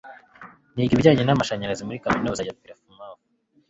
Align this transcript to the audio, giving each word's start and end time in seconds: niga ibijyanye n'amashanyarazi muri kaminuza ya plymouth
niga 0.73 0.91
ibijyanye 0.93 1.23
n'amashanyarazi 1.25 1.83
muri 1.87 2.03
kaminuza 2.03 2.45
ya 2.47 2.55
plymouth 2.59 3.21